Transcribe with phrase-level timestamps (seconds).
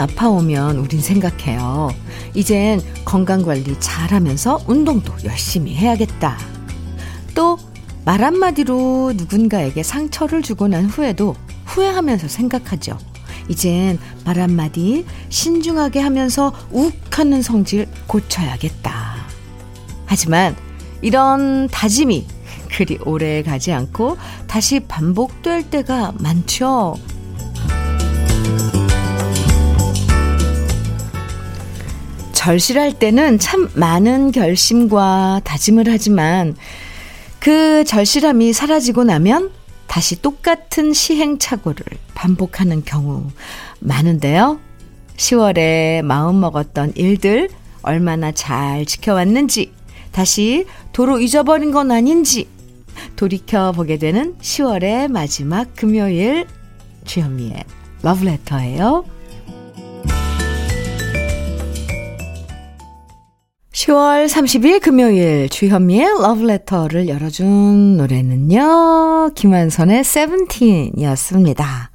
[0.00, 1.90] 아파오면 우린 생각해요.
[2.34, 6.38] 이젠 건강관리 잘하면서 운동도 열심히 해야겠다.
[7.34, 7.58] 또
[8.04, 11.36] 말 한마디로 누군가에게 상처를 주고 난 후에도
[11.66, 12.98] 후회하면서 생각하죠.
[13.48, 19.16] 이젠 말 한마디 신중하게 하면서 욱 하는 성질 고쳐야겠다.
[20.06, 20.56] 하지만
[21.02, 22.26] 이런 다짐이
[22.74, 26.96] 그리 오래 가지 않고 다시 반복될 때가 많죠.
[32.40, 36.56] 절실할 때는 참 많은 결심과 다짐을 하지만
[37.38, 39.50] 그 절실함이 사라지고 나면
[39.86, 41.84] 다시 똑같은 시행착오를
[42.14, 43.26] 반복하는 경우
[43.80, 44.58] 많은데요.
[45.18, 47.50] 10월에 마음먹었던 일들
[47.82, 49.74] 얼마나 잘 지켜왔는지
[50.10, 52.48] 다시 도로 잊어버린 건 아닌지
[53.16, 56.46] 돌이켜 보게 되는 10월의 마지막 금요일
[57.04, 57.64] 주현미의
[58.00, 59.19] 러브레터예요.
[63.84, 69.30] 10월 30일 금요일 주현미의 러브레터를 열어준 노래는요.
[69.34, 71.90] 김한선의 세븐틴이었습니다.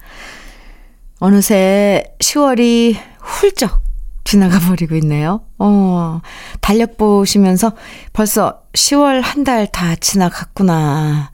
[1.19, 3.83] 어느새 10월이 훌쩍
[4.23, 5.41] 지나가 버리고 있네요.
[5.59, 6.21] 어,
[6.59, 7.73] 달력 보시면서
[8.13, 11.29] 벌써 10월 한 달 다 지나갔구나.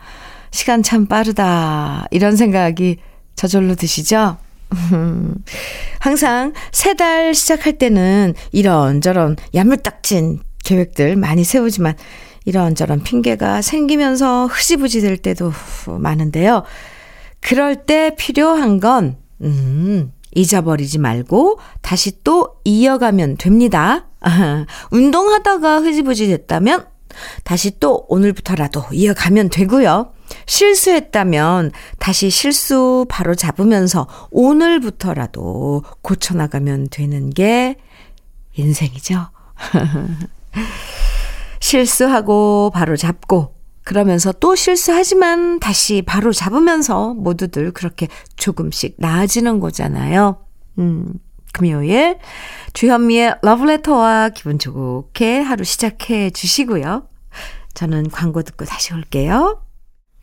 [0.52, 2.08] 시간 참 빠르다.
[2.12, 2.98] 이런 생각이
[3.38, 4.36] 저절로 드시죠?
[6.00, 11.96] 항상 새 달 시작할 때는 이런저런 야물딱진 계획들 많이 세우지만
[12.46, 15.52] 이런저런 핑계가 생기면서 흐지부지 될 때도
[16.00, 16.64] 많은데요.
[17.40, 24.08] 그럴 때 필요한 건, 음, 잊어버리지 말고 다시 또 이어가면 됩니다.
[24.92, 26.86] 운동하다가 흐지부지 됐다면
[27.44, 30.14] 다시 또 오늘부터라도 이어가면 되고요.
[30.46, 37.78] 실수했다면 다시 실수 바로 잡으면서 오늘부터라도 고쳐나가면 되는 게
[38.56, 39.28] 인생이죠.
[41.60, 50.46] 실수하고 바로 잡고 그러면서 또 실수하지만 다시 바로 잡으면서 모두들 그렇게 조금씩 나아지는 거잖아요.
[50.80, 51.14] 음,
[51.54, 52.18] 금요일
[52.74, 57.08] 주현미의 러브레터와 기분 좋게 하루 시작해 주시고요.
[57.74, 59.62] 저는 광고 듣고 다시 올게요.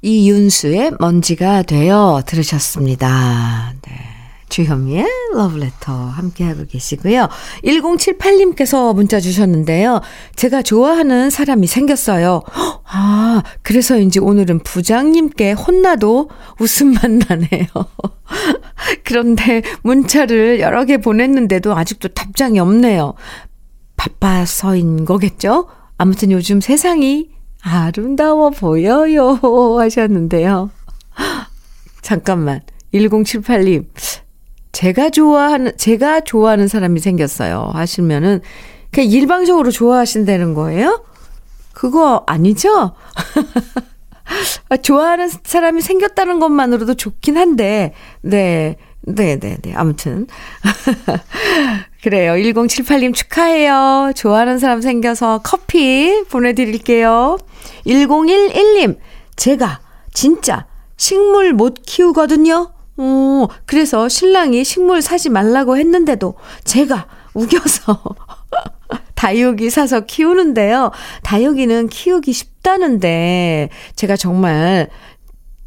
[0.03, 3.75] 이윤수의 먼지가 되어 들으셨습니다.
[3.83, 4.09] 네.
[4.49, 7.29] 주현미의 러브레터 함께하고 계시고요.
[7.65, 10.01] 1078님께서 문자 주셨는데요.
[10.37, 12.43] 제가 좋아하는 사람이 생겼어요.
[12.85, 16.31] 아, 그래서인지 오늘은 부장님께 혼나도
[16.61, 17.67] 웃음만 나네요.
[19.05, 23.15] 그런데 문자를 여러 개 보냈는데도 아직도 답장이 없네요.
[23.97, 25.69] 바빠서인 거겠죠?
[25.99, 27.29] 아무튼 요즘 세상이
[27.63, 29.39] 아름다워 보여요
[29.79, 30.71] 하셨는데요.
[32.03, 32.61] 잠깐만.
[32.95, 33.87] 1078님.
[34.73, 37.71] 제가 좋아하는, 제가 좋아하는 사람이 생겼어요.
[37.75, 38.41] 하시면은,
[38.91, 41.05] 그냥 일방적으로 좋아하신다는 거예요?
[41.73, 42.95] 그거 아니죠?
[44.83, 47.93] 좋아하는 사람이 생겼다는 것만으로도 좋긴 한데,
[48.23, 48.77] 네.
[49.01, 49.57] 네 네네.
[49.63, 49.75] 네.
[49.75, 50.27] 아무튼.
[52.03, 52.35] 그래요.
[52.35, 54.13] 1078님 축하해요.
[54.15, 57.39] 좋아하는 사람 생겨서 커피 보내드릴게요.
[57.87, 58.99] 1011님,
[59.37, 59.81] 제가
[60.13, 60.67] 진짜
[60.97, 62.73] 식물 못 키우거든요.
[62.99, 68.01] 어, 그래서 신랑이 식물 사지 말라고 했는데도 제가 우겨서
[69.15, 70.93] 다육이 사서 키우는데요.
[71.23, 74.89] 다육이는 키우기 쉽다는데 제가 정말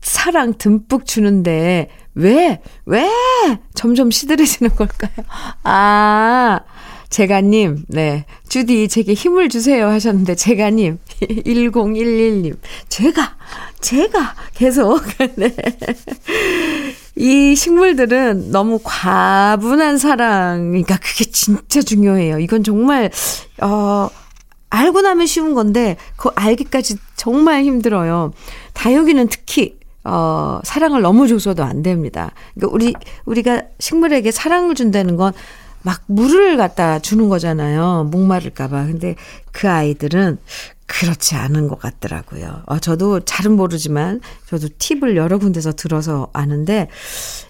[0.01, 3.09] 사랑 듬뿍 주는데 왜, 왜
[3.73, 5.25] 점점 시들해지는 걸까요?
[5.63, 6.59] 아,
[7.09, 8.25] 제가님, 네.
[8.47, 10.97] 주디, 제게 힘을 주세요 하셨는데, 제가님,
[11.45, 12.57] 1011님,
[12.89, 13.37] 제가,
[13.79, 15.01] 제가 계속,
[15.35, 15.53] 네.
[17.15, 22.39] 이 식물들은 너무 과분한 사랑, 그러니까 그게 진짜 중요해요.
[22.39, 23.11] 이건 정말,
[23.61, 24.09] 어,
[24.69, 28.31] 알고 나면 쉬운 건데, 그 알기까지 정말 힘들어요.
[28.73, 32.31] 다육이는 특히, 어, 사랑을 너무 줘서도 안 됩니다.
[32.55, 32.93] 그러니까 우리,
[33.25, 35.33] 우리가 식물에게 사랑을 준다는 건
[35.83, 38.07] 막 물을 갖다 주는 거잖아요.
[38.11, 38.85] 목마를까봐.
[38.85, 39.15] 근데
[39.51, 40.37] 그 아이들은
[40.85, 42.63] 그렇지 않은 것 같더라고요.
[42.65, 46.89] 어, 저도 잘은 모르지만 저도 팁을 여러 군데서 들어서 아는데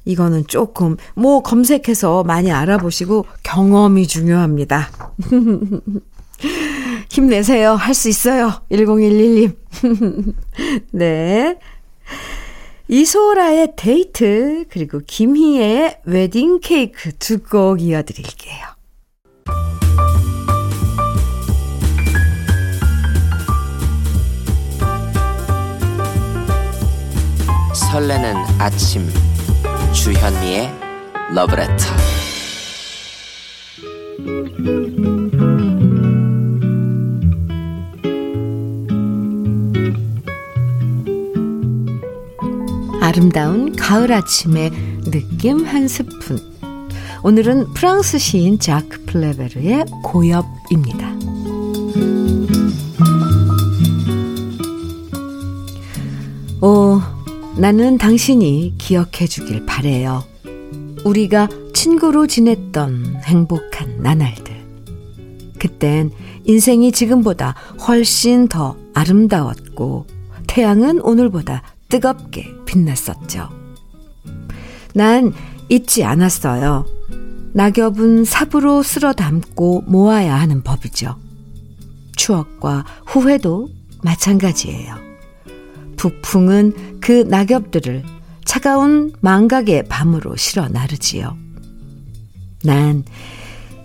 [0.06, 4.90] 이거는 조금 뭐 검색해서 많이 알아보시고 경험이 중요합니다.
[7.10, 7.74] 힘내세요.
[7.74, 8.54] 할 수 있어요.
[8.72, 9.56] 1011님.
[10.94, 11.58] 네.
[12.92, 18.66] 이소라의 데이트 그리고 김희애의 웨딩 케이크 두 곡 이어드릴게요.
[27.74, 29.08] 설레는 아침
[29.94, 30.70] 주현미의
[31.34, 31.86] 러브레터
[43.14, 44.72] 아름다운 가을 아침의
[45.12, 46.40] 느낌 한 스푼.
[47.24, 51.12] 오늘은 프랑스 시인 자크 플레베르의 고엽입니다.
[56.62, 57.02] 오,
[57.58, 60.24] 나는 당신이 기억해 주길 바래요.
[61.04, 64.56] 우리가 친구로 지냈던 행복한 나날들.
[65.60, 66.12] 그땐
[66.46, 67.56] 인생이 지금보다
[67.86, 70.08] 훨씬 더 아름다웠고,
[70.48, 71.62] 태양은 오늘보다
[71.92, 73.50] 뜨겁게 빛났었죠.
[74.96, 75.34] 난
[75.70, 76.86] 잊지 않았어요.
[77.54, 81.18] 낙엽은 삽으로 쓸어 담고 모아야 하는 법이죠.
[82.16, 83.70] 추억과 후회도
[84.04, 84.96] 마찬가지예요.
[85.98, 88.04] 북풍은 그 낙엽들을
[88.46, 91.38] 차가운 망각의 밤으로 실어 나르지요.
[92.64, 93.04] 난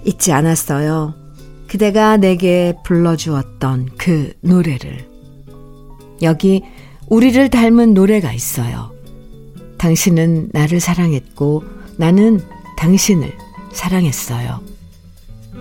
[0.04, 1.14] 잊지 않았어요.
[1.66, 5.08] 그대가 내게 불러주었던 그 노래를.
[6.22, 6.62] 여기
[7.08, 8.92] 우리를 닮은 노래가 있어요.
[9.78, 11.64] 당신은 나를 사랑했고
[11.96, 12.40] 나는
[12.76, 13.32] 당신을
[13.72, 14.60] 사랑했어요.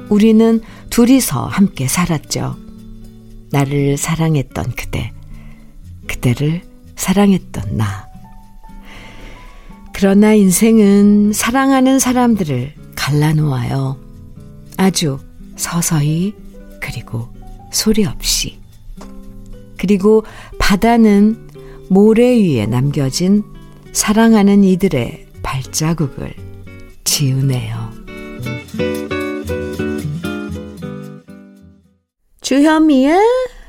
[0.10, 2.58] 우리는 둘이서 함께 살았죠.
[3.52, 5.12] 나를 사랑했던 그대,
[6.08, 6.62] 그대를
[6.96, 8.08] 사랑했던 나.
[9.94, 13.98] 그러나 인생은 사랑하는 사람들을 갈라놓아요.
[14.78, 15.20] 아주
[15.56, 16.34] 서서히,
[16.82, 17.30] 그리고
[17.72, 18.60] 소리 없이.
[19.78, 20.24] 그리고
[20.66, 21.48] 바다는
[21.90, 23.44] 모래 위에 남겨진
[23.92, 26.34] 사랑하는 이들의 발자국을
[27.04, 27.92] 지우네요.
[32.42, 33.20] 주현미의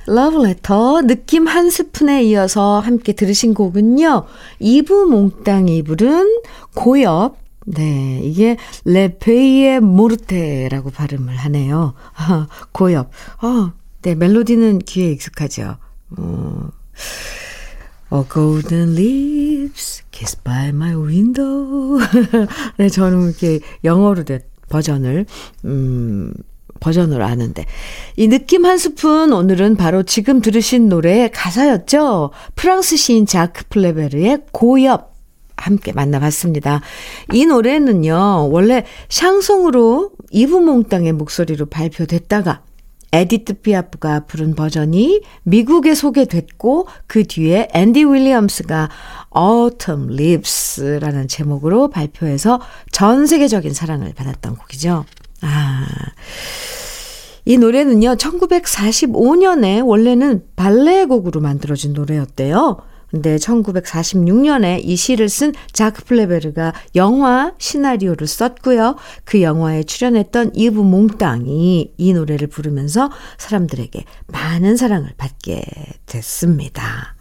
[0.06, 4.24] 러브레터 느낌 한 스푼에 이어서 함께 들으신 곡은요.
[4.60, 6.40] 이브 몽땅이 부른
[6.74, 8.56] 고엽 네, 이게
[8.86, 11.92] 레페이의 모르테라고 발음을 하네요.
[12.14, 13.10] 아, 고엽.
[13.42, 15.76] 어, 네, 멜로디는 귀에 익숙하죠.
[16.16, 16.68] 어,
[18.12, 21.98] A golden leaves kissed by my window.
[22.78, 25.26] 네, 저는 이렇게 영어로 된 버전을,
[25.64, 26.32] 음,
[26.80, 27.66] 버전을 아는데.
[28.16, 32.30] 이 느낌 한 스푼 오늘은 바로 지금 들으신 노래의 가사였죠.
[32.54, 35.16] 프랑스 시인 자크 플레베르의 고엽.
[35.56, 36.82] 함께 만나봤습니다.
[37.32, 42.62] 이 노래는요, 원래 샹송으로 이브몽땅의 목소리로 발표됐다가
[43.16, 48.90] 에디트 피아프가 부른 버전이 미국에 소개됐고 그 뒤에 앤디 윌리엄스가
[49.36, 52.60] Autumn Leaves라는 제목으로 발표해서
[52.92, 55.04] 전 세계적인 사랑을 받았던 곡이죠.
[55.42, 55.86] 아.
[57.48, 62.78] 이 노래는요, 1945년에 원래는 발레 곡으로 만들어진 노래였대요.
[63.16, 68.96] 근데 1946년에 이 시를 쓴 자크 프레베르가 영화 시나리오를 썼고요.
[69.24, 75.64] 그 영화에 출연했던 이브 몽땅이 이 노래를 부르면서 사람들에게 많은 사랑을 받게
[76.04, 77.16] 됐습니다.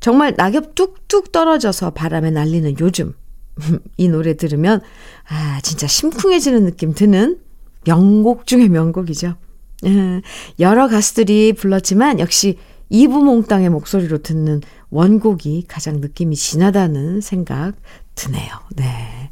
[0.00, 3.12] 정말 낙엽 뚝뚝 떨어져서 바람에 날리는 요즘
[3.98, 4.80] 이 노래 들으면
[5.28, 7.40] 아 진짜 심쿵해지는 느낌 드는
[7.84, 9.34] 명곡 중의 명곡이죠.
[10.60, 12.56] 여러 가수들이 불렀지만 역시
[12.92, 17.72] 이브몽땅의 목소리로 듣는 원곡이 가장 느낌이 진하다는 생각
[18.14, 18.50] 드네요.
[18.76, 19.30] 네.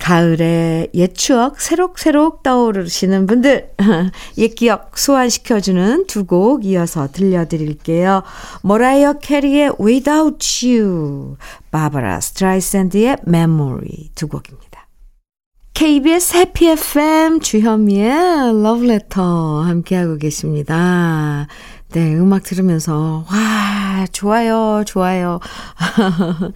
[0.00, 3.70] 가을에 옛 추억 새록새록 떠오르시는 분들,
[4.38, 8.22] 옛 기억 소환시켜주는 두 곡 이어서 들려드릴게요.
[8.62, 11.36] 머라이어 캐리의 Without You,
[11.70, 14.88] 바바라 스트라이샌드의 Memory 두 곡입니다.
[15.74, 21.46] KBS Happy FM 주현미의 러브레터 함께하고 계십니다.
[21.92, 25.40] 네, 음악 들으면서, 와, 좋아요, 좋아요.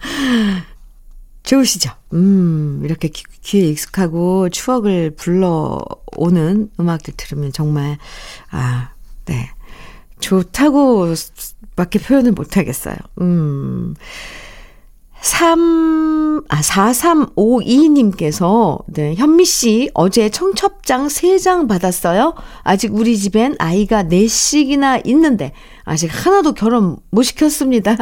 [1.43, 1.91] 좋으시죠?
[2.13, 7.97] 음, 이렇게 귀, 귀에 익숙하고 추억을 불러오는 음악들 들으면 정말,
[8.49, 8.91] 아,
[9.25, 9.49] 네.
[10.21, 11.13] 좋다고
[11.75, 12.95] 밖에 표현을 못 하겠어요.
[13.19, 13.93] 음.
[15.25, 22.35] 3, 아, 4352님께서, 네, 현미 씨, 어제 청첩장 3장 받았어요?
[22.61, 25.51] 아직 우리 집엔 아이가 4씩이나 있는데,
[25.83, 27.95] 아직 하나도 결혼 못 시켰습니다.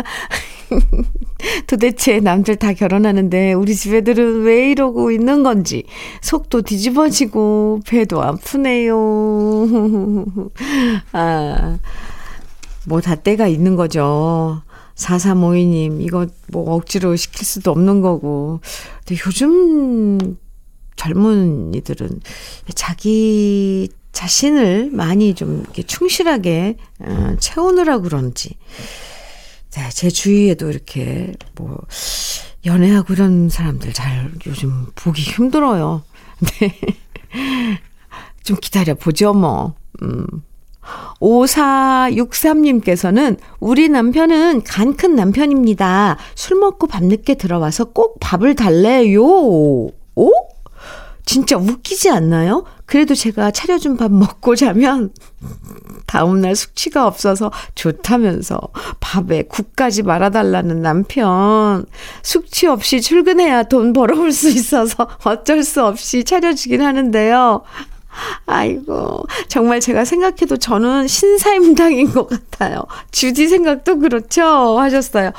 [1.65, 5.85] 도대체 남들 다 결혼하는데, 우리 집 애들은 왜 이러고 있는 건지,
[6.21, 8.97] 속도 뒤집어지고, 배도 아프네요.
[11.13, 11.79] 아,
[12.85, 14.61] 뭐 다 때가 있는 거죠.
[14.95, 18.59] 4352님, 이거 뭐 억지로 시킬 수도 없는 거고.
[19.05, 20.37] 근데 요즘
[20.95, 22.21] 젊은이들은
[22.75, 28.57] 자기 자신을 많이 좀 이렇게 충실하게 어, 채우느라 그런지.
[29.71, 31.77] 네, 제 주위에도 이렇게 뭐
[32.65, 36.03] 연애하고 이런 사람들 잘 요즘 보기 힘들어요.
[36.59, 36.79] 네.
[38.43, 39.73] 좀 기다려 보죠, 뭐.
[40.03, 40.25] 음.
[41.19, 46.17] 5463님께서는 우리 남편은 간 큰 남편입니다.
[46.35, 49.23] 술 먹고 밤늦게 들어와서 꼭 밥을 달래요.
[49.23, 49.91] 오?
[51.25, 52.65] 진짜 웃기지 않나요?
[52.85, 55.11] 그래도 제가 차려준 밥 먹고 자면
[56.05, 58.59] 다음날 숙취가 없어서 좋다면서
[58.99, 61.85] 밥에 국까지 말아달라는 남편.
[62.21, 67.61] 숙취 없이 출근해야 돈 벌어올 수 있어서 어쩔 수 없이 차려주긴 하는데요.
[68.45, 72.83] 아이고, 정말 제가 생각해도 저는 신사임당인 것 같아요.
[73.11, 74.79] 주디 생각도 그렇죠?
[74.79, 75.31] 하셨어요.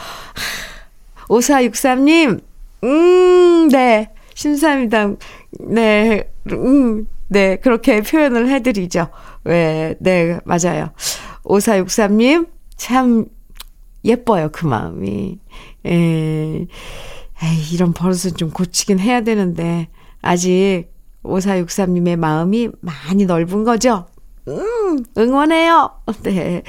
[1.28, 2.40] 5463님,
[2.84, 4.10] 음, 네.
[4.34, 5.16] 신사임당,
[5.60, 7.56] 네, 음, 네.
[7.56, 9.08] 그렇게 표현을 해드리죠.
[9.44, 10.90] 왜, 네, 맞아요.
[11.44, 13.26] 5463님, 참,
[14.04, 15.38] 예뻐요, 그 마음이.
[15.86, 16.66] 에,
[17.42, 19.88] 에이, 이런 버릇은 좀 고치긴 해야 되는데,
[20.20, 20.93] 아직
[21.24, 24.06] 5463님의 마음이 많이 넓은 거죠?
[24.46, 25.90] 음, 응원해요.
[26.22, 26.62] 네.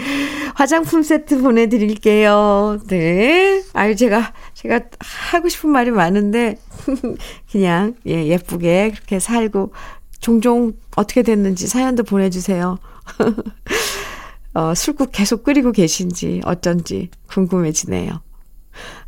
[0.56, 2.80] 화장품 세트 보내드릴게요.
[2.88, 3.64] 네.
[3.74, 6.58] 아유, 제가, 제가 하고 싶은 말이 많은데,
[7.52, 9.74] 그냥, 예, 예쁘게 그렇게 살고,
[10.22, 12.80] 종종 어떻게 됐는지 사연도 보내주세요.
[14.56, 18.22] 어, 술국 계속 끓이고 계신지, 어쩐지 궁금해지네요.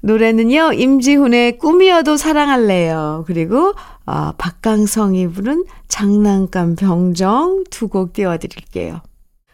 [0.01, 3.23] 노래는요, 임지훈의 꿈이어도 사랑할래요.
[3.27, 3.73] 그리고,
[4.07, 9.01] 어, 박강성이 부른 장난감 병정 두 곡 띄워드릴게요.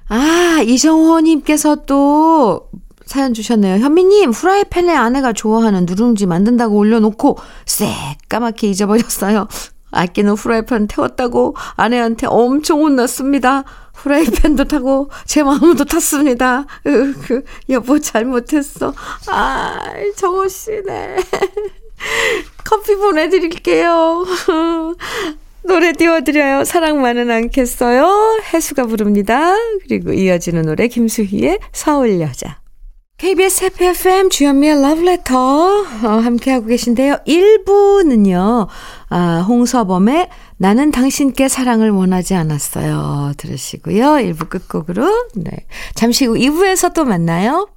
[0.09, 2.69] 아, 이정호님께서 또
[3.05, 3.83] 사연 주셨네요.
[3.83, 9.47] 현미님, 후라이팬에 아내가 좋아하는 누룽지 만든다고 올려놓고 새까맣게 잊어버렸어요.
[9.91, 13.63] 아끼는 후라이팬 태웠다고 아내한테 엄청 혼났습니다.
[13.95, 16.65] 후라이팬도 타고 제 마음도 탔습니다.
[16.87, 18.93] 으, 그, 여보 잘못했어.
[19.27, 19.79] 아,
[20.15, 21.17] 정호 씨네.
[22.63, 24.25] 커피 보내드릴게요.
[25.65, 26.65] 노래 띄워드려요.
[26.65, 28.41] 사랑만은 않겠어요.
[28.53, 29.53] 해수가 부릅니다.
[29.83, 32.63] 그리고 이어지는 노래 김수희의 서울 여자.
[33.17, 37.19] KBS 해피 FM 주현미의 러브레터 어, 함께하고 계신데요.
[37.25, 38.67] 1부는요.
[39.07, 43.33] 아, 홍서범의 나는 당신께 사랑을 원하지 않았어요.
[43.37, 44.05] 들으시고요.
[44.05, 45.51] 1부 끝곡으로 네.
[45.95, 47.69] 잠시 후 2부에서 또 만나요.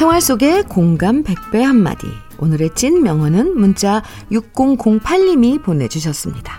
[0.00, 2.06] 생활 속의 공감 100배 한마디.
[2.38, 4.02] 오늘의 찐 명언은 문자
[4.32, 6.54] 6008님이 보내주셨습니다.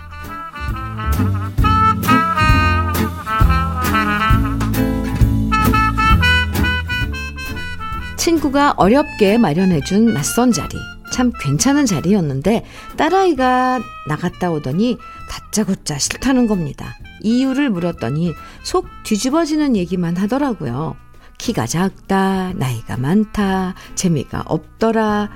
[8.16, 10.76] 친구가 어렵게 마련해준 낯선 자리.
[11.12, 12.64] 참 괜찮은 자리였는데
[12.96, 16.94] 딸아이가 나갔다 오더니 다짜고짜 싫다는 겁니다.
[17.22, 21.01] 이유를 물었더니 속 뒤집어지는 얘기만 하더라고요.
[21.42, 25.28] 키가 작다, 나이가 많다, 재미가 없더라.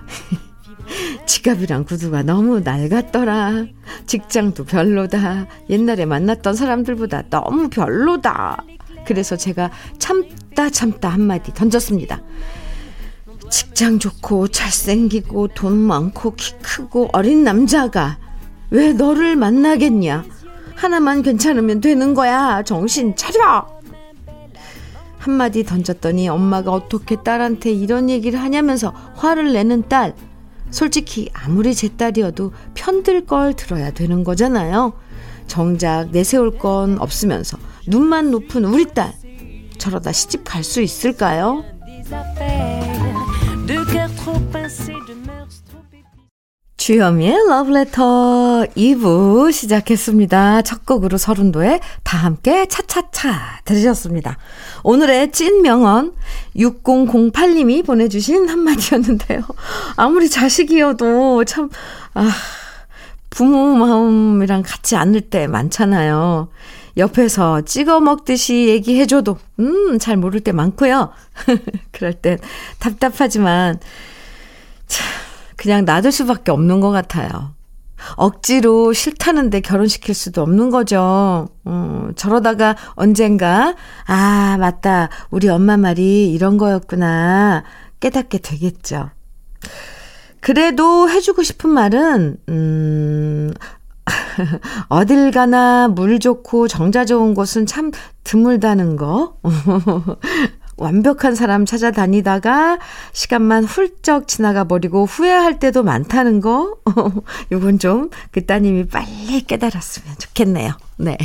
[1.26, 3.66] 지갑이랑 구두가 너무 낡았더라.
[4.06, 5.48] 직장도 별로다.
[5.68, 8.62] 옛날에 만났던 사람들보다 너무 별로다.
[9.04, 12.22] 그래서 제가 참다 참다 한마디 던졌습니다.
[13.50, 18.18] 직장 좋고 잘생기고 돈 많고 키 크고 어린 남자가
[18.70, 20.24] 왜 너를 만나겠냐?
[20.76, 22.62] 하나만 괜찮으면 되는 거야.
[22.62, 23.75] 정신 차려!
[25.26, 30.14] 한마디 던졌더니 엄마가 어떻게 딸한테 이런 얘기를 하냐면서 화를 내는 딸.
[30.70, 34.92] 솔직히 아무리 제 딸이어도 편들 걸 들어야 되는 거잖아요.
[35.48, 39.14] 정작 내세울 건 없으면서 눈만 높은 우리 딸.
[39.78, 41.64] 저러다 시집 갈 수 있을까요?
[46.86, 50.62] 주현미의 러브레터 2부 시작했습니다.
[50.62, 54.38] 첫 곡으로 서른도에 다 함께 차차차 들으셨습니다.
[54.84, 56.12] 오늘의 찐 명언
[56.54, 59.42] 6008님이 보내주신 한마디였는데요.
[59.96, 61.70] 아무리 자식이어도 참,
[62.14, 62.30] 아,
[63.30, 66.50] 부모 마음이랑 같지 않을 때 많잖아요.
[66.96, 71.10] 옆에서 찍어 먹듯이 얘기해줘도, 음, 잘 모를 때 많고요.
[71.90, 72.38] 그럴 땐
[72.78, 73.80] 답답하지만,
[74.86, 75.25] 참,
[75.56, 77.54] 그냥 놔둘 수밖에 없는 것 같아요.
[78.16, 81.48] 억지로 싫다는데 결혼시킬 수도 없는 거죠.
[81.64, 83.74] 어, 저러다가 언젠가,
[84.06, 85.08] 아, 맞다.
[85.30, 87.64] 우리 엄마 말이 이런 거였구나.
[88.00, 89.10] 깨닫게 되겠죠.
[90.40, 93.52] 그래도 해주고 싶은 말은, 음,
[94.88, 97.90] 어딜 가나 물 좋고 정자 좋은 곳은 참
[98.22, 99.38] 드물다는 거.
[100.76, 102.78] 완벽한 사람 찾아다니다가
[103.12, 106.76] 시간만 훌쩍 지나가 버리고 후회할 때도 많다는 거.
[107.52, 110.72] 요건 좀 그 따님이 빨리 깨달았으면 좋겠네요.
[110.98, 111.16] 네.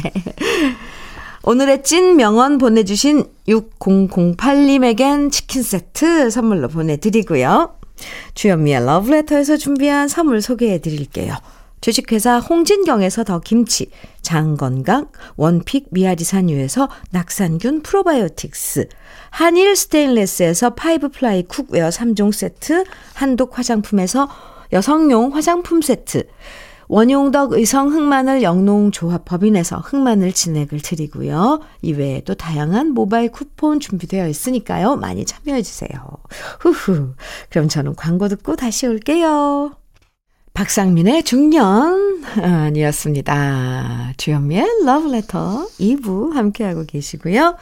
[1.44, 7.76] 오늘의 찐 명언 보내주신 6008님에겐 치킨 세트 선물로 보내드리고요.
[8.36, 11.36] 주현미의 러브레터에서 준비한 선물 소개해 드릴게요.
[11.82, 13.90] 주식회사 홍진경에서 더 김치,
[14.22, 18.88] 장건강, one pick 미아리 산유에서 낙산균 프로바이오틱스,
[19.32, 22.84] 한일 스테인레스에서 five ply cookware 3종 세트,
[23.16, 24.30] 한독 화장품에서
[24.72, 26.28] 여성용 화장품 세트,
[26.88, 31.62] 원용덕 의성 흑마늘 영농조합 법인에서 흑마늘 진액을 드리고요.
[31.82, 34.98] 이외에도 다양한 모바일 쿠폰 준비되어 있으니까요.
[34.98, 35.90] 많이 참여해 주세요.
[36.60, 37.14] 후후.
[37.50, 39.81] 그럼 저는 광고 듣고 다시 올게요.
[40.54, 42.24] 박상민의 중년이었습니다.
[44.18, 47.56] 주현미의 러브레터 2부 함께하고 계시고요.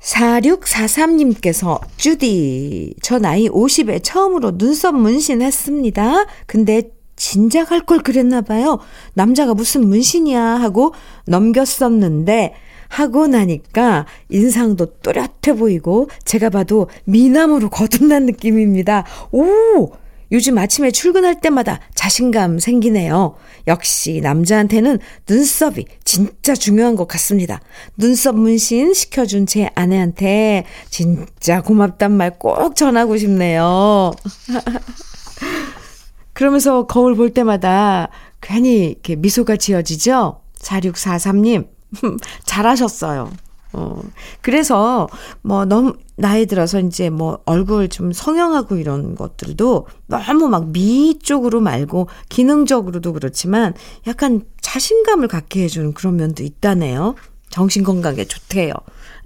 [0.00, 6.26] 4643님께서 주디 저 나이 50에 처음으로 눈썹 문신 했습니다.
[6.46, 8.80] 근데 진작 할 걸 그랬나 봐요.
[9.14, 10.92] 남자가 무슨 문신이야 하고
[11.26, 12.54] 넘겼었는데
[12.88, 19.04] 하고 나니까 인상도 또렷해 보이고 제가 봐도 미남으로 거듭난 느낌입니다.
[19.32, 19.92] 오!
[20.32, 23.36] 요즘 아침에 출근할 때마다 자신감 생기네요.
[23.66, 27.60] 역시 남자한테는 눈썹이 진짜 중요한 것 같습니다.
[27.96, 34.12] 눈썹 문신 시켜준 제 아내한테 진짜 고맙단 말 꼭 전하고 싶네요.
[36.32, 38.08] 그러면서 거울 볼 때마다
[38.40, 40.40] 괜히 이렇게 미소가 지어지죠?
[40.60, 41.68] 4643님,
[42.44, 43.30] 잘하셨어요.
[43.74, 44.00] 어,
[44.40, 45.08] 그래서
[45.42, 51.60] 뭐 너무 나이 들어서 이제 뭐 얼굴 좀 성형하고 이런 것들도 너무 막 미 쪽으로
[51.60, 53.74] 말고 기능적으로도 그렇지만
[54.06, 57.14] 약간 자신감을 갖게 해주는 그런 면도 있다네요.
[57.50, 58.72] 정신 건강에 좋대요.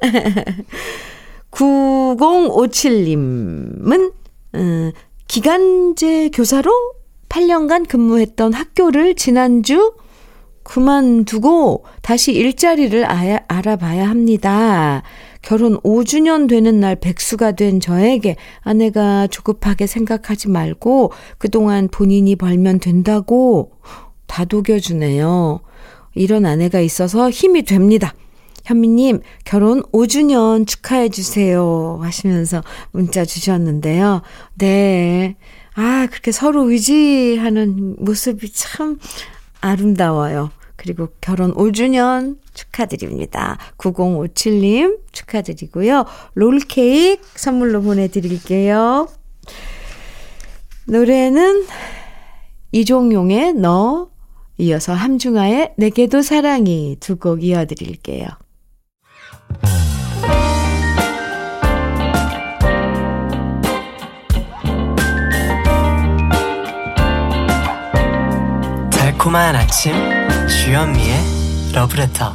[1.51, 4.13] 9057님은
[4.55, 4.93] 음,
[5.27, 6.71] 기간제 교사로
[7.29, 9.93] 8년간 근무했던 학교를 지난주
[10.69, 15.03] 그만두고 다시 일자리를 아야, 알아봐야 합니다.
[15.41, 23.73] 결혼 5주년 되는 날 백수가 된 저에게 아내가 조급하게 생각하지 말고 그동안 본인이 벌면 된다고
[24.27, 25.61] 다독여주네요.
[26.15, 28.13] 이런 아내가 있어서 힘이 됩니다.
[28.67, 32.01] 현미님, 결혼 5주년 축하해주세요.
[32.03, 34.21] 하시면서 문자 주셨는데요.
[34.59, 35.37] 네.
[35.75, 38.99] 아, 그렇게 서로 의지하는 모습이 참
[39.63, 40.51] 아름다워요.
[40.79, 43.59] 그리고 결혼 5주년 축하드립니다.
[43.79, 46.05] 9057님 축하드리고요.
[46.35, 49.09] 롤케이크 선물로 보내드릴게요.
[50.87, 51.67] 노래는
[52.73, 54.09] 이종용의 너,
[54.59, 58.29] 이어서 함중아의 내게도 사랑이 두 곡 이어드릴게요.
[68.91, 69.93] 달콤한 아침
[70.49, 71.15] 주현미의
[71.75, 72.33] 러브레터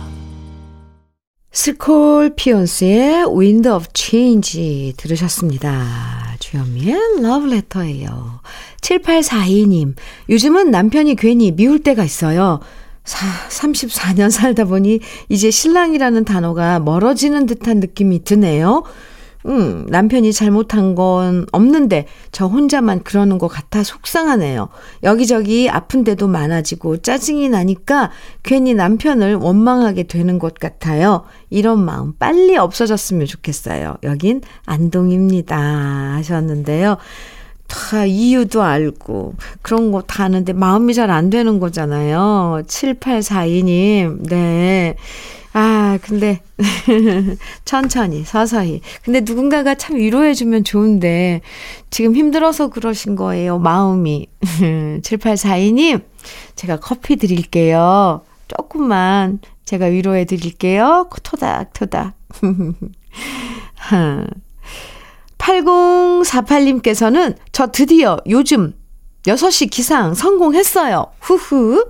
[1.51, 6.35] 스콜피온스의 Wind of Change 들으셨습니다.
[6.37, 8.41] 주현미의 러브레터예요.
[8.81, 9.95] 7842님
[10.29, 12.59] 요즘은 남편이 괜히 미울 때가 있어요.
[13.03, 14.99] 사, 34년 살다 보니
[15.29, 18.83] 이제 신랑이라는 단어가 멀어지는 듯한 느낌이 드네요.
[19.45, 24.69] 음, 남편이 잘못한 건 없는데 저 혼자만 그러는 것 같아 속상하네요.
[25.03, 28.11] 여기저기 아픈 데도 많아지고 짜증이 나니까
[28.43, 31.23] 괜히 남편을 원망하게 되는 것 같아요.
[31.49, 33.97] 이런 마음 빨리 없어졌으면 좋겠어요.
[34.03, 35.57] 여긴 안동입니다.
[36.15, 36.97] 하셨는데요.
[37.67, 42.61] 다 이유도 알고 그런 거 다 아는데 마음이 잘 안 되는 거잖아요.
[42.67, 44.27] 7842님.
[44.29, 44.95] 네.
[45.53, 46.41] 아, 근데,
[47.63, 48.81] 천천히, 서서히.
[49.03, 51.41] 근데 누군가가 참 위로해 주면 좋은데,
[51.91, 54.27] 지금 힘들어서 그러신 거예요, 마음이.
[54.41, 56.03] 7842님,
[56.55, 58.21] 제가 커피 드릴게요.
[58.47, 61.07] 조금만 제가 위로해 드릴게요.
[61.21, 62.13] 토닥토닥.
[65.37, 68.73] 8048님께서는 저 드디어 요즘
[69.25, 71.07] 6시 기상 성공했어요.
[71.19, 71.87] 후후.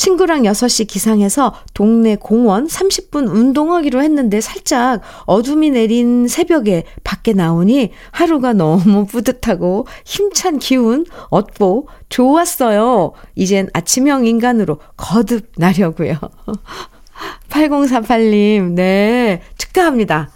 [0.00, 8.54] 친구랑 6시 기상해서 동네 공원 30분 운동하기로 했는데 살짝 어둠이 내린 새벽에 밖에 나오니 하루가
[8.54, 13.12] 너무 뿌듯하고 힘찬 기운 얻고 좋았어요.
[13.34, 16.14] 이젠 아침형 인간으로 거듭 나려고요.
[17.50, 20.30] 8048님, 네, 축하합니다.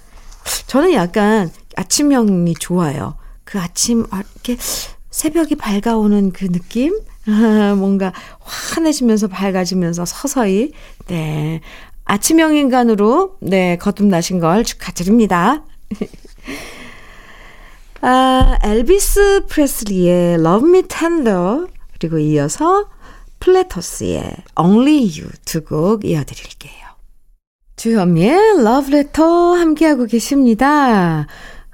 [0.67, 3.17] 저는 약간 아침형이 좋아요.
[3.45, 4.59] 그 아침, 아, 이렇게
[5.09, 7.01] 새벽이 밝아오는 그 느낌?
[7.27, 10.73] 아, 뭔가 환해지면서 밝아지면서 서서히,
[11.07, 11.61] 네.
[12.07, 15.65] 아침형 인간으로, 네, 거듭나신 걸 축하드립니다.
[18.03, 21.67] 아, 엘비스 프레슬리의 Love Me Tender,
[21.99, 22.91] 그리고 이어서
[23.41, 26.73] 플래터스의 Only You 두 곡 이어드릴게요.
[27.77, 31.27] 주현미의 Love Letter 함께하고 계십니다.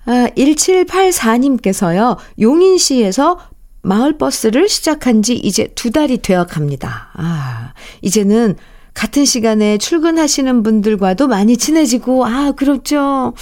[0.06, 3.38] 아, 1784님께서요, 용인시에서
[3.83, 7.11] 마을버스를 시작한 지 이제 두 달이 되어 갑니다.
[7.14, 8.57] 아, 이제는
[8.95, 13.35] 같은 시간에 출근하시는 분들과도 많이 친해지고, 아, 그렇죠.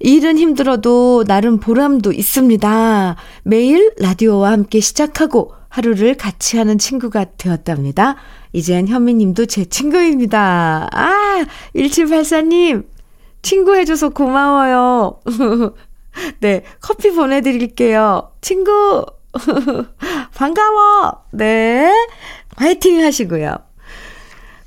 [0.00, 3.16] 일은 힘들어도 나름 보람도 있습니다.
[3.44, 8.16] 매일 라디오와 함께 시작하고 하루를 같이 하는 친구가 되었답니다.
[8.52, 10.88] 이젠 현미님도 제 친구입니다.
[10.92, 12.84] 아, 1784님,
[13.40, 15.20] 친구 해줘서 고마워요.
[16.40, 18.32] 네, 커피 보내드릴게요.
[18.40, 19.06] 친구,
[20.34, 21.24] 반가워.
[21.30, 21.90] 네,
[22.56, 23.56] 화이팅 하시고요.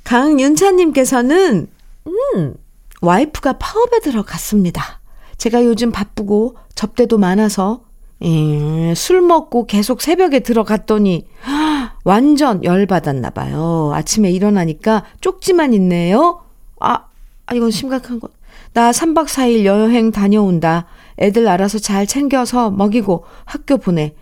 [0.04, 1.68] 강윤찬님께서는,
[2.06, 2.54] 음,
[3.00, 5.00] 와이프가 파업에 들어갔습니다.
[5.38, 7.82] 제가 요즘 바쁘고 접대도 많아서
[8.22, 11.26] 예, 술 먹고 계속 새벽에 들어갔더니
[12.04, 13.92] 완전 열받았나 봐요.
[13.94, 16.42] 아침에 일어나니까 쪽지만 있네요.
[16.80, 17.04] 아,
[17.46, 18.28] 아 이건 심각한 거.
[18.72, 20.86] 나 3박 4일 여행 다녀온다.
[21.18, 24.14] 애들 알아서 잘 챙겨서 먹이고 학교 보내.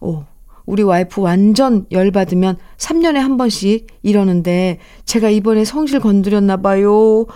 [0.00, 0.24] 오,
[0.66, 7.26] 우리 와이프 완전 열받으면 3년에 한 번씩 이러는데 제가 이번에 성질 건드렸나 봐요.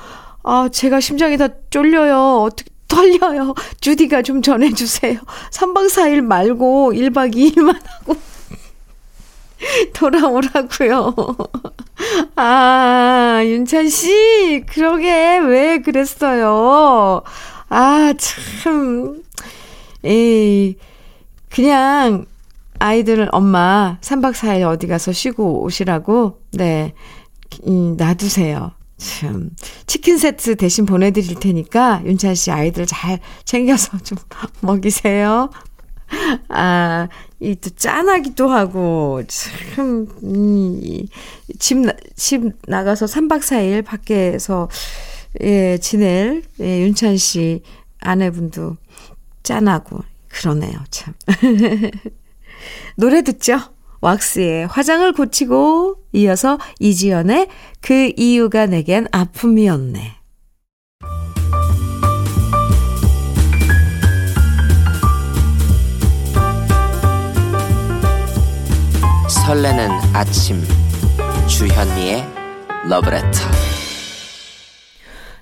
[0.42, 2.42] 아, 제가 심장이 다 쫄려요.
[2.42, 3.54] 어떻게 떨려요.
[3.80, 5.20] 주디가 좀 전해주세요.
[5.52, 8.16] 3박 4일 말고 1박 2일만 하고
[9.94, 11.14] 돌아오라고요.
[12.34, 17.22] 아, 윤찬 씨, 그러게 왜 그랬어요?
[17.68, 19.22] 아, 참.
[20.02, 20.76] 에이,
[21.50, 22.24] 그냥
[22.80, 26.94] 아이들 엄마 3박 4일 어디 가서 쉬고 오시라고, 네,
[27.66, 28.72] 음, 놔두세요.
[28.96, 29.50] 참.
[29.86, 34.16] 치킨 세트 대신 보내드릴 테니까, 윤찬 씨 아이들 잘 챙겨서 좀
[34.60, 35.50] 먹이세요.
[36.48, 40.80] 아, 이 또 짠하기도 하고, 참, 음,
[41.58, 41.78] 집,
[42.16, 44.68] 집 나가서 3박 4일 밖에서,
[45.42, 47.62] 예, 지낼, 예, 윤찬 씨
[48.00, 48.76] 아내분도
[49.42, 51.12] 짠하고, 그러네요, 참.
[52.96, 53.58] 노래 듣죠?
[54.00, 57.48] 왁스의 화장을 고치고 이어서 이지연의
[57.80, 60.16] 그 이유가 내겐 아픔이었네.
[69.28, 70.62] 설레는 아침
[71.48, 72.24] 주현미의
[72.88, 73.79] 러브레터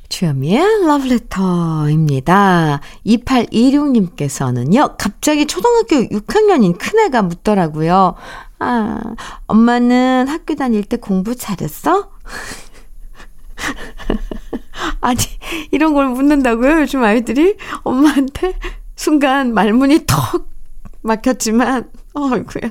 [0.09, 2.81] 주현미의 러브레터입니다.
[3.07, 8.15] 2826님께서는요, 갑자기 초등학교 6학년인 큰애가 묻더라고요.
[8.59, 9.01] 아,
[9.47, 12.11] 엄마는 학교 다닐 때 공부 잘했어?
[15.01, 15.19] 아니,
[15.71, 17.57] 이런 걸 묻는다고요, 요즘 아이들이?
[17.83, 18.59] 엄마한테?
[18.97, 20.49] 순간 말문이 턱
[21.03, 22.71] 막혔지만, 어이구야.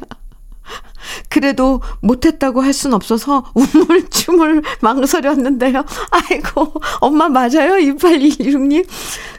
[1.29, 5.83] 그래도 못했다고 할 순 없어서 우물쭈물 망설였는데요.
[6.11, 7.75] 아이고, 엄마 맞아요?
[7.77, 8.87] 2826님.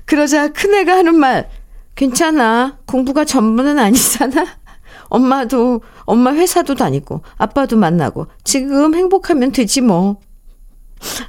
[0.04, 1.48] 그러자 큰애가 하는 말,
[1.94, 2.78] 괜찮아.
[2.86, 4.44] 공부가 전부는 아니잖아.
[5.04, 10.18] 엄마도, 엄마 회사도 다니고, 아빠도 만나고, 지금 행복하면 되지 뭐.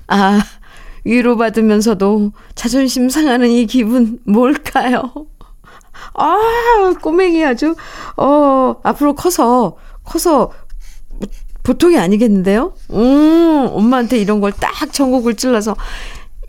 [0.07, 0.41] 아,
[1.05, 5.11] 위로받으면서도 자존심 상하는 이 기분 뭘까요?
[6.13, 7.75] 아, 꼬맹이 아주,
[8.17, 9.77] 어, 앞으로 커서,
[10.09, 10.51] 커서,
[11.63, 12.73] 보통이 아니겠는데요?
[12.91, 15.75] 음, 엄마한테 이런 걸 딱 전곡을 찔러서,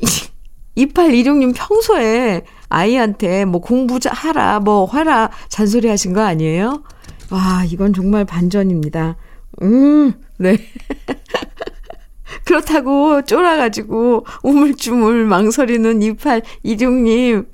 [0.77, 6.83] 2816님 평소에 아이한테 뭐 공부 하라, 뭐 하라 잔소리 하신 거 아니에요?
[7.31, 9.17] 와, 이건 정말 반전입니다.
[9.63, 10.57] 음, 네.
[12.47, 17.47] 그렇다고 쫄아가지고 우물쭈물 망설이는 2826님.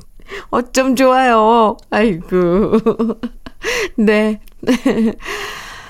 [0.50, 1.76] 어쩜 좋아요.
[1.90, 2.72] 아이고.
[3.96, 4.40] 네.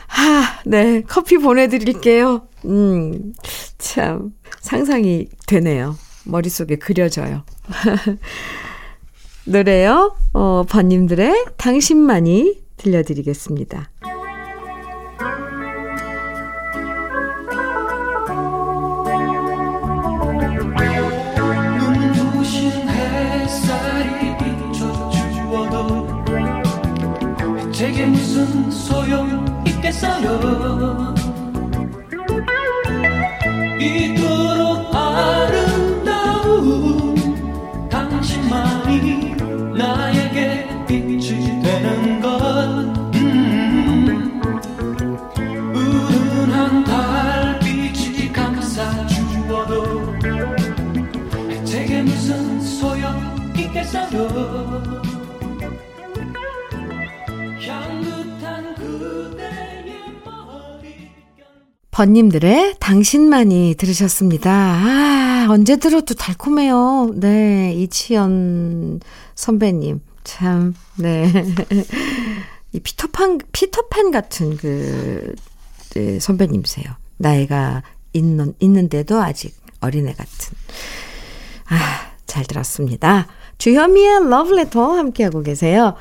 [0.06, 1.02] 하, 네.
[1.02, 2.48] 커피 보내드릴게요.
[2.64, 3.32] 음,
[3.78, 5.96] 참, 상상이 되네요.
[6.24, 7.44] 머릿속에 그려져요.
[9.46, 10.16] 노래요.
[10.32, 13.90] 어, 번님들의 당신만이 들려드리겠습니다.
[27.76, 31.14] 제게 무슨 소용 있겠어요?
[33.78, 34.45] 이토
[61.96, 64.52] 번님들의 당신만이 들으셨습니다.
[64.52, 67.12] 아, 언제 들어도 달콤해요.
[67.14, 69.00] 네, 이치연
[69.34, 70.02] 선배님.
[70.22, 71.32] 참, 네.
[72.72, 75.34] 이 피터판, 피터팬 같은 그,
[75.94, 76.84] 네, 선배님이세요.
[77.16, 77.82] 나이가
[78.12, 80.54] 있는, 있는데도 아직 어린애 같은.
[81.70, 83.26] 아, 잘 들었습니다.
[83.56, 85.94] 주현미의 러브레터 함께하고 계세요.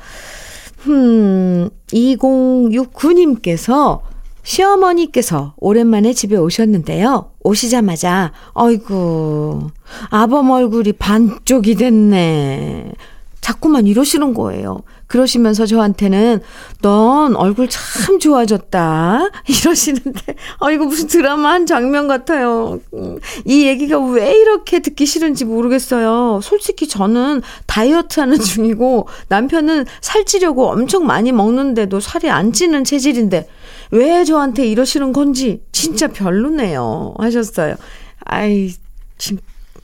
[0.88, 4.02] 음, 2069님께서
[4.46, 7.32] 시어머니께서 오랜만에 집에 오셨는데요.
[7.42, 9.70] 오시자마자, 어이구,
[10.10, 12.92] 아범 얼굴이 반쪽이 됐네.
[13.40, 14.82] 자꾸만 이러시는 거예요.
[15.06, 16.40] 그러시면서 저한테는
[16.82, 19.30] 넌 얼굴 참 좋아졌다.
[19.46, 22.80] 이러시는데, 아, 이거 무슨 드라마 한 장면 같아요.
[22.94, 26.40] 음, 이 얘기가 왜 이렇게 듣기 싫은지 모르겠어요.
[26.42, 33.48] 솔직히 저는 다이어트 하는 중이고 남편은 살찌려고 엄청 많이 먹는데도 살이 안 찌는 체질인데
[33.90, 37.14] 왜 저한테 이러시는 건지 진짜 별로네요.
[37.18, 37.76] 하셨어요.
[38.24, 38.72] 아이,
[39.18, 39.36] 지,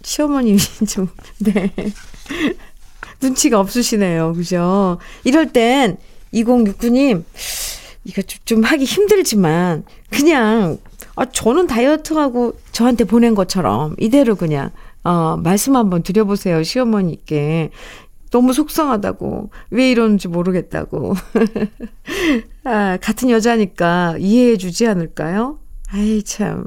[0.03, 1.73] 시어머님이 좀, 네.
[3.21, 4.35] 눈치가 없으시네요.
[4.35, 4.99] 그죠?
[5.25, 5.97] 이럴 땐
[6.35, 7.25] 2069님,
[8.05, 10.79] 이거 좀, 좀 하기 힘들지만, 그냥,
[11.15, 14.71] 아, 저는 다이어트하고 저한테 보낸 것처럼 이대로 그냥,
[15.05, 16.62] 어, 말씀 한번 드려보세요.
[16.62, 17.71] 시어머니께.
[18.33, 19.51] 너무 속상하다고.
[19.71, 21.14] 왜 이러는지 모르겠다고.
[22.64, 25.61] 아, 같은 여자니까 이해해 주지 않을까요?
[25.88, 26.66] 아이, 참.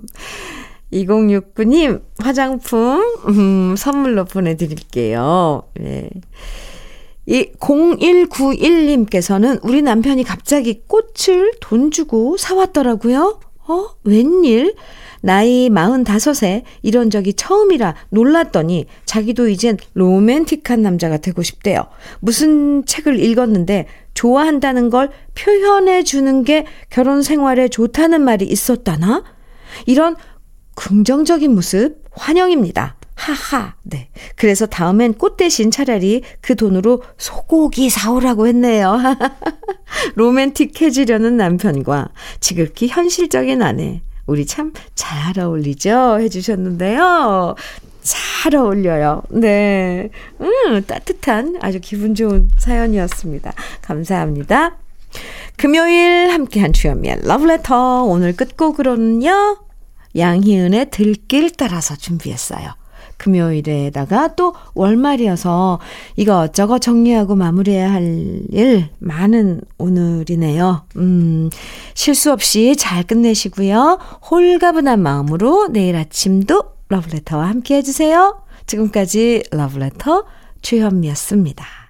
[0.94, 5.64] 2069님, 화장품, 음, 선물로 보내드릴게요.
[5.80, 6.10] 네.
[7.26, 13.40] 이 0191님께서는 우리 남편이 갑자기 꽃을 돈 주고 사왔더라고요.
[13.68, 13.90] 어?
[14.04, 14.76] 웬일?
[15.22, 21.86] 나이 45에 이런 적이 처음이라 놀랐더니 자기도 이젠 로맨틱한 남자가 되고 싶대요.
[22.20, 29.24] 무슨 책을 읽었는데 좋아한다는 걸 표현해 주는 게 결혼 생활에 좋다는 말이 있었다나?
[29.88, 30.16] 이런
[30.76, 32.96] 긍정적인 모습 환영입니다.
[33.26, 33.74] 하하.
[33.84, 34.10] 네.
[34.36, 38.98] 그래서 다음엔 꽃 대신 차라리 그 돈으로 소고기 사오라고 했네요.
[40.16, 42.10] 로맨틱해지려는 남편과
[42.40, 44.02] 지극히 현실적인 아내.
[44.28, 46.20] 우리 참 잘 어울리죠?
[46.20, 47.56] 해주셨는데요.
[48.02, 49.24] 잘 어울려요.
[49.30, 50.10] 네.
[50.42, 53.54] 음, 따뜻한 아주 기분 좋은 사연이었습니다.
[53.82, 54.78] 감사합니다.
[55.58, 58.04] 금요일 함께한 주현미의 러브레터.
[58.04, 59.58] 오늘 끝곡으로는요.
[60.16, 62.74] 양희은의 들길 따라서 준비했어요.
[63.18, 65.80] 금요일에다가 또 월말이어서
[66.16, 68.06] 이거저거 정리하고 마무리해야 할
[68.52, 70.86] 일 많은 오늘이네요.
[70.98, 71.50] 음,
[71.94, 74.00] 실수 없이 잘 끝내시고요.
[74.30, 78.42] 홀가분한 마음으로 내일 아침도 러브레터와 함께 해주세요.
[78.68, 80.26] 지금까지 러브레터
[80.62, 81.85] 주현미였습니다.